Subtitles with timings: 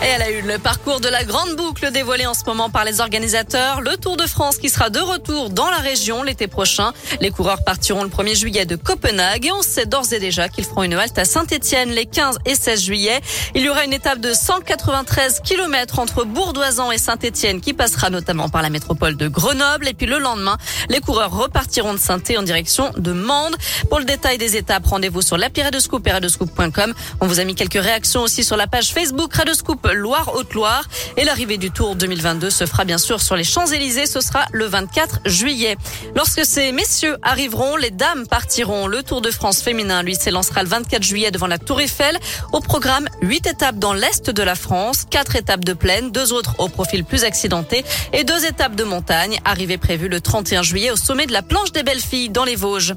[0.00, 2.84] Et elle a eu le parcours de la grande boucle dévoilé en ce moment par
[2.84, 3.80] les organisateurs.
[3.80, 6.92] Le Tour de France qui sera de retour dans la région l'été prochain.
[7.20, 10.66] Les coureurs partiront le 1er juillet de Copenhague et on sait d'ores et déjà qu'ils
[10.66, 13.20] feront une halte à Saint-Etienne les 15 et 16 juillet.
[13.56, 18.48] Il y aura une étape de 193 km entre Bourdoisan et Saint-Etienne qui passera notamment
[18.48, 19.88] par la métropole de Grenoble.
[19.88, 20.58] Et puis le lendemain,
[20.90, 23.56] les coureurs repartiront de saint en direction de Mende.
[23.88, 26.94] Pour le détail des étapes, rendez-vous sur l'appli Radescoop et radescoop.com.
[27.20, 30.84] On vous a mis quelques réactions aussi sur la page Facebook Radescoop Loire-Haute-Loire.
[31.16, 34.06] Et l'arrivée du Tour 2022 se fera bien sûr sur les Champs-Élysées.
[34.06, 35.76] Ce sera le 24 juillet.
[36.14, 38.86] Lorsque ces messieurs arriveront, les dames partiront.
[38.86, 42.18] Le Tour de France féminin, lui, s'élancera le 24 juillet devant la Tour Eiffel.
[42.52, 46.54] Au programme, huit étapes dans l'est de la France, quatre étapes de plaine, deux autres
[46.58, 49.38] au profil plus accidenté et deux étapes de montagne.
[49.44, 52.56] Arrivée prévue le 31 juillet au sommet de la planche des belles filles dans les
[52.56, 52.94] Vosges.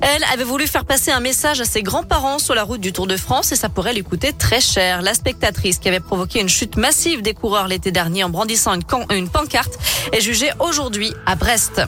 [0.00, 3.06] Elle avait voulu faire passer un message à ses grands-parents sur la route du Tour
[3.06, 5.02] de France et ça pourrait lui coûter très cher.
[5.02, 9.28] La spectatrice qui avait provoqué une chute massive des coureurs l'été dernier en brandissant une,
[9.28, 9.78] pancarte
[10.12, 11.82] est jugée aujourd'hui à Brest.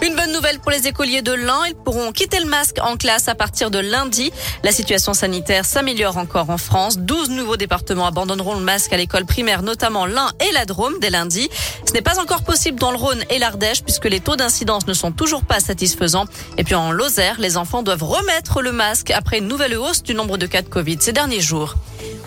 [0.00, 1.66] Une bonne nouvelle pour les écoliers de l'Ain.
[1.66, 4.30] Ils pourront quitter le masque en classe à partir de lundi.
[4.62, 6.98] La situation sanitaire s'améliore encore en France.
[6.98, 11.10] 12 nouveaux départements abandonneront le masque à l'école primaire, notamment l'Ain et la Drôme dès
[11.10, 11.48] lundi.
[11.84, 14.94] Ce n'est pas encore possible dans le Rhône et l'Ardèche puisque les taux d'incidence ne
[14.94, 16.26] sont toujours pas satisfaisants.
[16.58, 20.14] Et puis en Lozère, les enfants doivent remettre le masque après une nouvelle hausse du
[20.14, 21.74] nombre de cas de Covid ces derniers jours.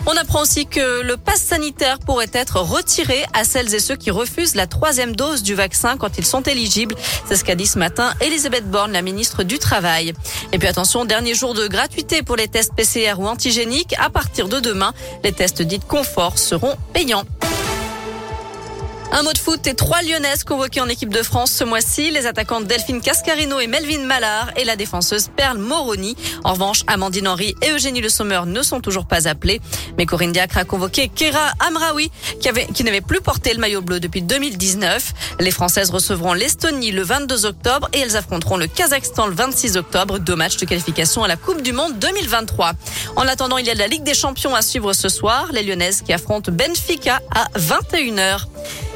[0.04, 4.10] On apprend aussi que le pass sanitaire pourrait être retiré à celles et ceux qui
[4.10, 6.96] refusent la troisième dose du vaccin quand ils sont éligibles.
[7.28, 10.12] C'est ce qu'a dit ce matin Elisabeth Borne, la ministre du Travail.
[10.52, 13.94] Et puis attention, dernier jour de gratuité pour les tests PCR ou antigéniques.
[13.98, 14.92] À partir de demain,
[15.22, 17.24] les tests dits confort seront payants.
[19.14, 22.10] Un mot de foot et trois Lyonnaises convoquées en équipe de France ce mois-ci.
[22.10, 26.16] Les attaquantes Delphine Cascarino et Melvin Mallard et la défenseuse Perle Moroni.
[26.44, 29.60] En revanche, Amandine Henry et Eugénie Le Sommer ne sont toujours pas appelées.
[29.98, 32.10] Mais Corinne Diacre a convoqué Kera Amraoui
[32.40, 35.12] qui, avait, qui n'avait plus porté le maillot bleu depuis 2019.
[35.40, 40.20] Les Françaises recevront l'Estonie le 22 octobre et elles affronteront le Kazakhstan le 26 octobre.
[40.20, 42.72] Deux matchs de qualification à la Coupe du Monde 2023.
[43.16, 45.50] En attendant, il y a la Ligue des Champions à suivre ce soir.
[45.52, 48.46] Les Lyonnaises qui affrontent Benfica à 21h.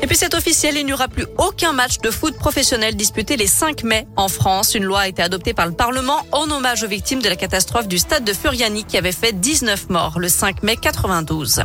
[0.03, 3.47] Et puis c'est officiel, il n'y aura plus aucun match de foot professionnel disputé les
[3.47, 4.75] 5 mai en France.
[4.75, 7.89] Une loi a été adoptée par le Parlement en hommage aux victimes de la catastrophe
[7.89, 11.63] du stade de Furiani qui avait fait 19 morts le 5 mai 92.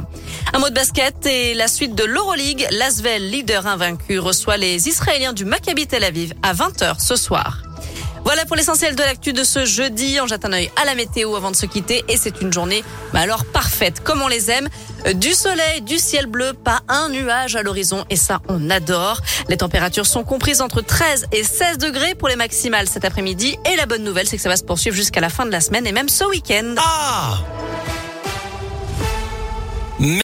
[0.53, 2.67] Un mot de basket et la suite de l'Euroleague.
[2.71, 7.70] L'Asvel, leader invaincu, reçoit les Israéliens du Maccabi Tel Aviv à 20h ce soir.
[8.23, 10.17] Voilà pour l'essentiel de l'actu de ce jeudi.
[10.21, 12.83] On jette un œil à la météo avant de se quitter et c'est une journée,
[13.13, 14.67] mais alors parfaite, comme on les aime.
[15.15, 19.21] Du soleil, du ciel bleu, pas un nuage à l'horizon et ça, on adore.
[19.49, 23.75] Les températures sont comprises entre 13 et 16 degrés pour les maximales cet après-midi et
[23.75, 25.87] la bonne nouvelle, c'est que ça va se poursuivre jusqu'à la fin de la semaine
[25.87, 26.75] et même ce week-end.
[26.77, 27.39] Ah